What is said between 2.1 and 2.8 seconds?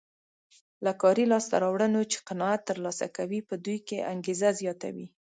چې قناعت